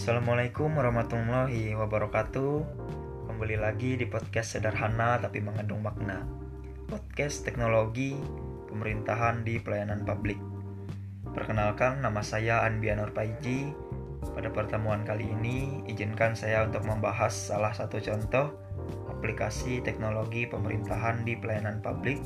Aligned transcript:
Assalamualaikum 0.00 0.80
warahmatullahi 0.80 1.76
wabarakatuh. 1.76 2.64
Kembali 3.28 3.60
lagi 3.60 4.00
di 4.00 4.08
podcast 4.08 4.56
sederhana 4.56 5.20
tapi 5.20 5.44
mengandung 5.44 5.84
makna. 5.84 6.24
Podcast 6.88 7.44
teknologi 7.44 8.16
pemerintahan 8.72 9.44
di 9.44 9.60
pelayanan 9.60 10.08
publik. 10.08 10.40
Perkenalkan 11.36 12.00
nama 12.00 12.24
saya 12.24 12.64
Anbianur 12.64 13.12
Paiji. 13.12 13.76
Pada 14.32 14.48
pertemuan 14.48 15.04
kali 15.04 15.36
ini 15.36 15.84
izinkan 15.84 16.32
saya 16.32 16.64
untuk 16.64 16.80
membahas 16.88 17.36
salah 17.36 17.76
satu 17.76 18.00
contoh 18.00 18.56
aplikasi 19.12 19.84
teknologi 19.84 20.48
pemerintahan 20.48 21.28
di 21.28 21.36
pelayanan 21.36 21.84
publik 21.84 22.24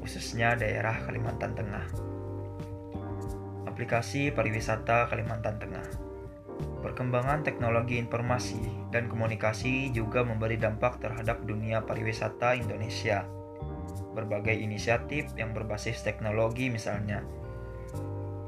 khususnya 0.00 0.56
daerah 0.56 1.04
Kalimantan 1.04 1.52
Tengah. 1.52 1.84
Aplikasi 3.68 4.32
Pariwisata 4.32 5.04
Kalimantan 5.12 5.60
Tengah 5.60 6.03
Perkembangan 6.84 7.40
teknologi 7.40 7.96
informasi 7.96 8.60
dan 8.92 9.08
komunikasi 9.08 9.88
juga 9.88 10.20
memberi 10.20 10.60
dampak 10.60 11.00
terhadap 11.00 11.40
dunia 11.48 11.80
pariwisata 11.80 12.60
Indonesia. 12.60 13.24
Berbagai 14.12 14.52
inisiatif 14.52 15.32
yang 15.40 15.56
berbasis 15.56 16.04
teknologi 16.04 16.68
misalnya 16.68 17.24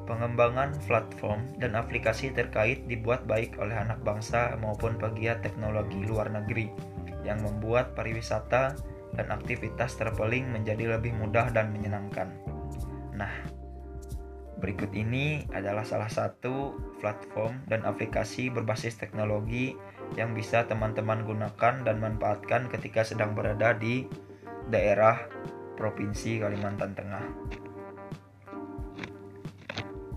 pengembangan 0.06 0.70
platform 0.86 1.50
dan 1.58 1.74
aplikasi 1.74 2.30
terkait 2.30 2.86
dibuat 2.86 3.27
baik 3.27 3.58
oleh 3.58 3.74
anak 3.74 3.98
bangsa 4.06 4.55
maupun 4.62 4.94
pegiat 4.96 5.42
teknologi 5.42 5.98
luar 6.06 6.30
negeri 6.30 6.70
yang 7.27 7.42
membuat 7.42 7.98
pariwisata 7.98 8.78
dan 9.18 9.27
aktivitas 9.34 9.98
traveling 9.98 10.46
menjadi 10.55 10.96
lebih 10.96 11.10
mudah 11.18 11.50
dan 11.50 11.74
menyenangkan. 11.74 12.30
Nah, 13.18 13.55
Berikut 14.56 14.88
ini 14.96 15.45
adalah 15.53 15.84
salah 15.84 16.08
satu 16.08 16.72
platform 16.97 17.69
dan 17.69 17.84
aplikasi 17.84 18.48
berbasis 18.48 18.97
teknologi 18.97 19.77
yang 20.17 20.33
bisa 20.33 20.64
teman-teman 20.64 21.28
gunakan 21.28 21.84
dan 21.84 21.97
manfaatkan 22.00 22.72
ketika 22.72 23.05
sedang 23.05 23.36
berada 23.36 23.77
di 23.77 24.08
daerah 24.72 25.28
Provinsi 25.77 26.41
Kalimantan 26.41 26.97
Tengah. 26.97 27.25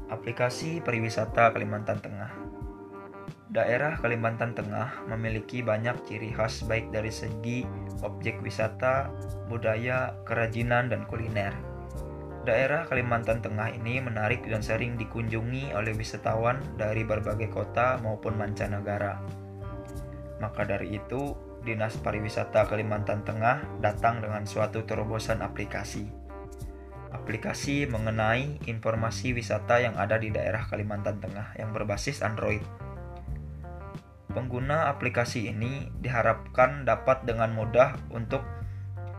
Aplikasi 0.08 0.80
Pariwisata 0.82 1.52
Kalimantan 1.54 2.00
Tengah 2.00 2.32
Daerah 3.50 4.00
Kalimantan 4.00 4.56
Tengah 4.56 5.06
memiliki 5.10 5.60
banyak 5.62 6.06
ciri 6.08 6.32
khas 6.34 6.66
baik 6.66 6.90
dari 6.96 7.10
segi 7.10 7.66
objek 8.02 8.42
wisata, 8.42 9.12
budaya, 9.52 10.16
kerajinan, 10.26 10.90
dan 10.90 11.06
kuliner 11.06 11.69
Daerah 12.48 12.88
Kalimantan 12.88 13.44
Tengah 13.44 13.68
ini 13.76 14.00
menarik 14.00 14.48
dan 14.48 14.64
sering 14.64 14.96
dikunjungi 14.96 15.76
oleh 15.76 15.92
wisatawan 15.92 16.64
dari 16.80 17.04
berbagai 17.04 17.52
kota 17.52 18.00
maupun 18.00 18.40
mancanegara. 18.40 19.20
Maka 20.40 20.64
dari 20.64 20.96
itu, 20.96 21.36
Dinas 21.68 22.00
Pariwisata 22.00 22.64
Kalimantan 22.64 23.28
Tengah 23.28 23.84
datang 23.84 24.24
dengan 24.24 24.48
suatu 24.48 24.88
terobosan 24.88 25.44
aplikasi. 25.44 26.08
Aplikasi 27.12 27.84
mengenai 27.92 28.64
informasi 28.64 29.36
wisata 29.36 29.84
yang 29.84 30.00
ada 30.00 30.16
di 30.16 30.32
daerah 30.32 30.64
Kalimantan 30.64 31.20
Tengah 31.20 31.60
yang 31.60 31.76
berbasis 31.76 32.24
Android. 32.24 32.64
Pengguna 34.32 34.88
aplikasi 34.88 35.52
ini 35.52 35.92
diharapkan 36.00 36.88
dapat 36.88 37.28
dengan 37.28 37.52
mudah 37.52 38.00
untuk 38.16 38.46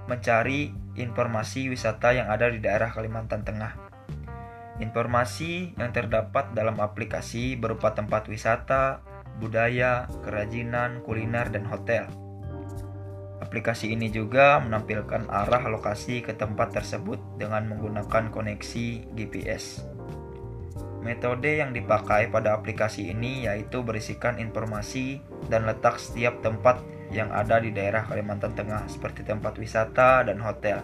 mencari 0.09 0.73
informasi 0.99 1.71
wisata 1.71 2.15
yang 2.17 2.27
ada 2.31 2.51
di 2.51 2.59
daerah 2.59 2.91
Kalimantan 2.91 3.47
Tengah. 3.47 3.73
Informasi 4.81 5.77
yang 5.77 5.93
terdapat 5.93 6.57
dalam 6.57 6.81
aplikasi 6.81 7.55
berupa 7.55 7.93
tempat 7.93 8.27
wisata, 8.33 9.05
budaya, 9.37 10.09
kerajinan, 10.25 11.05
kuliner, 11.05 11.53
dan 11.53 11.69
hotel. 11.69 12.09
Aplikasi 13.45 13.93
ini 13.93 14.09
juga 14.09 14.63
menampilkan 14.63 15.29
arah 15.29 15.69
lokasi 15.69 16.25
ke 16.25 16.33
tempat 16.33 16.77
tersebut 16.77 17.19
dengan 17.37 17.69
menggunakan 17.69 18.33
koneksi 18.33 19.17
GPS. 19.17 19.85
Metode 21.01 21.65
yang 21.65 21.73
dipakai 21.73 22.29
pada 22.29 22.53
aplikasi 22.53 23.09
ini 23.09 23.49
yaitu 23.49 23.81
berisikan 23.81 24.37
informasi 24.37 25.25
dan 25.49 25.65
letak 25.65 25.97
setiap 25.97 26.45
tempat 26.45 26.77
yang 27.11 27.35
ada 27.35 27.59
di 27.59 27.75
daerah 27.75 28.07
Kalimantan 28.07 28.55
Tengah 28.55 28.87
seperti 28.87 29.27
tempat 29.27 29.59
wisata 29.59 30.23
dan 30.23 30.39
hotel. 30.43 30.83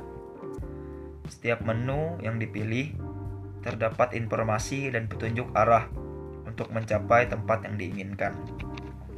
Setiap 1.26 1.62
menu 1.62 2.18
yang 2.22 2.38
dipilih 2.38 2.94
terdapat 3.62 4.14
informasi 4.14 4.90
dan 4.94 5.10
petunjuk 5.10 5.50
arah 5.54 5.90
untuk 6.46 6.70
mencapai 6.70 7.26
tempat 7.26 7.66
yang 7.66 7.74
diinginkan. 7.78 8.34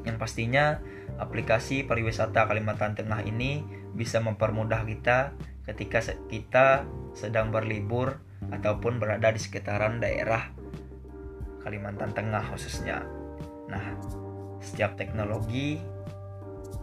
Yang 0.08 0.16
pastinya, 0.16 0.80
aplikasi 1.20 1.84
pariwisata 1.84 2.48
Kalimantan 2.48 2.96
Tengah 2.96 3.24
ini 3.24 3.60
bisa 3.92 4.20
mempermudah 4.24 4.84
kita 4.88 5.36
ketika 5.68 6.00
kita 6.32 6.88
sedang 7.12 7.52
berlibur 7.52 8.20
ataupun 8.48 8.96
berada 8.96 9.28
di 9.28 9.40
sekitaran 9.40 10.00
daerah 10.00 10.48
Kalimantan 11.60 12.16
Tengah 12.16 12.56
khususnya. 12.56 13.04
Nah, 13.68 13.84
setiap 14.64 14.96
teknologi 14.96 15.76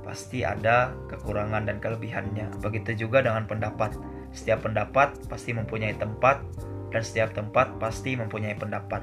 pasti 0.05 0.45
ada 0.45 0.93
kekurangan 1.09 1.65
dan 1.65 1.81
kelebihannya. 1.81 2.61
Begitu 2.61 3.09
juga 3.09 3.25
dengan 3.25 3.49
pendapat. 3.49 3.97
Setiap 4.31 4.69
pendapat 4.69 5.17
pasti 5.25 5.51
mempunyai 5.57 5.97
tempat 5.97 6.45
dan 6.93 7.01
setiap 7.01 7.33
tempat 7.33 7.75
pasti 7.81 8.13
mempunyai 8.13 8.53
pendapat. 8.53 9.01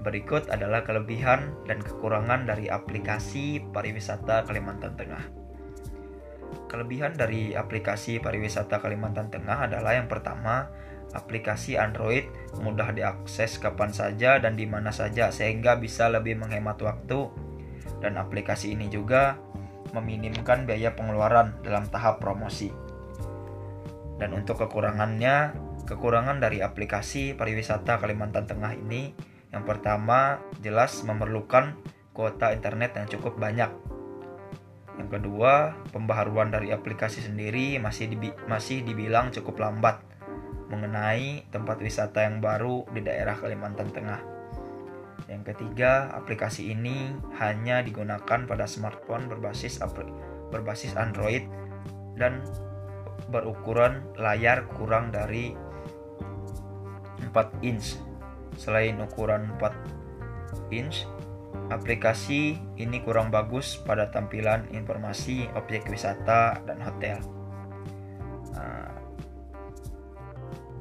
Berikut 0.00 0.48
adalah 0.48 0.80
kelebihan 0.80 1.52
dan 1.68 1.84
kekurangan 1.84 2.48
dari 2.48 2.72
aplikasi 2.72 3.60
pariwisata 3.60 4.48
Kalimantan 4.48 4.96
Tengah. 4.96 5.24
Kelebihan 6.72 7.12
dari 7.14 7.52
aplikasi 7.52 8.16
pariwisata 8.16 8.80
Kalimantan 8.80 9.28
Tengah 9.28 9.68
adalah 9.68 10.00
yang 10.00 10.08
pertama, 10.08 10.72
aplikasi 11.12 11.76
Android 11.76 12.26
mudah 12.64 12.94
diakses 12.96 13.60
kapan 13.60 13.92
saja 13.92 14.40
dan 14.40 14.56
di 14.56 14.64
mana 14.64 14.88
saja 14.88 15.28
sehingga 15.28 15.76
bisa 15.76 16.08
lebih 16.08 16.38
menghemat 16.38 16.80
waktu 16.80 17.28
dan 18.00 18.16
aplikasi 18.16 18.72
ini 18.72 18.88
juga 18.88 19.36
meminimkan 19.92 20.64
biaya 20.68 20.94
pengeluaran 20.94 21.58
dalam 21.62 21.86
tahap 21.88 22.22
promosi. 22.22 22.70
Dan 24.20 24.36
untuk 24.36 24.60
kekurangannya, 24.60 25.56
kekurangan 25.88 26.38
dari 26.38 26.60
aplikasi 26.60 27.32
pariwisata 27.32 27.96
Kalimantan 27.96 28.44
Tengah 28.44 28.76
ini 28.76 29.16
yang 29.50 29.66
pertama 29.66 30.38
jelas 30.62 31.02
memerlukan 31.02 31.74
kuota 32.14 32.54
internet 32.54 32.94
yang 32.94 33.06
cukup 33.10 33.40
banyak. 33.40 33.70
Yang 35.00 35.08
kedua, 35.16 35.74
pembaharuan 35.90 36.52
dari 36.52 36.70
aplikasi 36.70 37.24
sendiri 37.24 37.80
masih 37.80 38.12
dibi 38.12 38.30
masih 38.44 38.84
dibilang 38.84 39.32
cukup 39.32 39.56
lambat 39.56 40.04
mengenai 40.70 41.48
tempat 41.50 41.82
wisata 41.82 42.28
yang 42.28 42.38
baru 42.38 42.86
di 42.94 43.02
daerah 43.02 43.34
Kalimantan 43.34 43.90
Tengah. 43.90 44.39
Yang 45.30 45.54
ketiga, 45.54 46.10
aplikasi 46.10 46.74
ini 46.74 47.14
hanya 47.38 47.86
digunakan 47.86 48.50
pada 48.50 48.66
smartphone 48.66 49.30
berbasis 49.30 49.78
berbasis 50.50 50.98
Android 50.98 51.46
dan 52.18 52.42
berukuran 53.30 54.02
layar 54.18 54.66
kurang 54.74 55.14
dari 55.14 55.54
4 57.30 57.62
inch. 57.62 57.94
Selain 58.58 58.98
ukuran 58.98 59.54
4 59.62 60.74
inch, 60.74 61.06
aplikasi 61.70 62.58
ini 62.74 62.98
kurang 63.06 63.30
bagus 63.30 63.78
pada 63.78 64.10
tampilan 64.10 64.66
informasi 64.74 65.46
objek 65.54 65.86
wisata 65.86 66.58
dan 66.66 66.82
hotel. 66.82 67.22
Nah, 68.58 68.90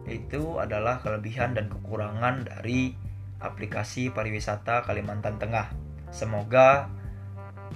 itu 0.09 0.57
adalah 0.57 0.97
kelebihan 1.05 1.53
dan 1.53 1.69
kekurangan 1.69 2.49
dari 2.49 3.08
aplikasi 3.39 4.11
pariwisata 4.11 4.83
Kalimantan 4.83 5.39
Tengah. 5.39 5.71
Semoga 6.11 6.91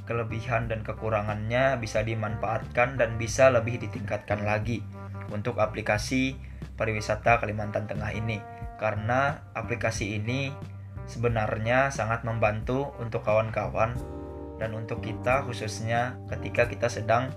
kelebihan 0.03 0.67
dan 0.67 0.83
kekurangannya 0.83 1.79
bisa 1.79 2.03
dimanfaatkan 2.03 2.99
dan 2.99 3.15
bisa 3.15 3.47
lebih 3.53 3.79
ditingkatkan 3.79 4.43
lagi 4.43 4.83
untuk 5.31 5.61
aplikasi 5.63 6.35
pariwisata 6.75 7.39
Kalimantan 7.39 7.87
Tengah 7.87 8.11
ini 8.11 8.41
karena 8.81 9.39
aplikasi 9.55 10.19
ini 10.19 10.51
sebenarnya 11.07 11.93
sangat 11.93 12.27
membantu 12.27 12.91
untuk 12.99 13.23
kawan-kawan 13.23 13.95
dan 14.59 14.71
untuk 14.75 14.99
kita 14.99 15.45
khususnya 15.47 16.19
ketika 16.27 16.67
kita 16.67 16.87
sedang 16.91 17.31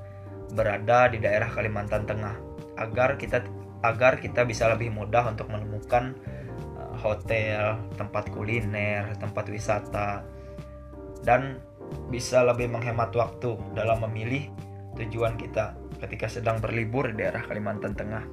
berada 0.55 1.07
di 1.13 1.23
daerah 1.23 1.51
Kalimantan 1.51 2.09
Tengah 2.09 2.35
agar 2.81 3.21
kita 3.21 3.45
agar 3.85 4.19
kita 4.19 4.49
bisa 4.49 4.67
lebih 4.73 4.91
mudah 4.91 5.29
untuk 5.29 5.53
menemukan 5.53 6.17
hotel, 6.99 7.79
tempat 7.95 8.33
kuliner, 8.33 9.15
tempat 9.21 9.47
wisata, 9.53 10.25
dan 11.23 11.61
bisa 12.11 12.43
lebih 12.43 12.71
menghemat 12.71 13.15
waktu 13.15 13.55
dalam 13.77 14.03
memilih 14.09 14.51
tujuan 14.97 15.39
kita 15.39 15.77
ketika 16.03 16.27
sedang 16.29 16.59
berlibur 16.59 17.09
di 17.13 17.23
daerah 17.23 17.45
Kalimantan 17.45 17.95
Tengah. 17.95 18.25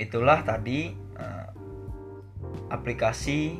Itulah 0.00 0.40
tadi 0.44 0.92
uh, 1.18 1.48
aplikasi 2.72 3.56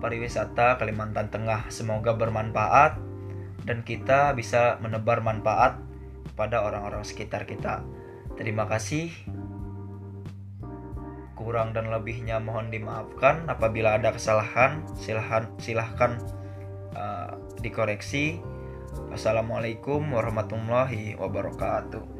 pariwisata 0.00 0.80
Kalimantan 0.80 1.28
Tengah. 1.28 1.68
Semoga 1.68 2.16
bermanfaat 2.16 2.96
dan 3.68 3.84
kita 3.84 4.32
bisa 4.32 4.80
menebar 4.80 5.20
manfaat 5.20 5.76
pada 6.34 6.64
orang-orang 6.64 7.04
sekitar 7.04 7.44
kita. 7.44 7.84
Terima 8.40 8.64
kasih. 8.64 9.12
Kurang 11.40 11.72
dan 11.72 11.88
lebihnya 11.88 12.36
mohon 12.36 12.68
dimaafkan. 12.68 13.48
Apabila 13.48 13.96
ada 13.96 14.12
kesalahan, 14.12 14.84
silahkan 15.00 15.48
silahkan 15.56 16.20
uh, 16.92 17.40
dikoreksi. 17.64 18.44
Assalamualaikum 19.08 20.04
warahmatullahi 20.12 21.16
wabarakatuh. 21.16 22.19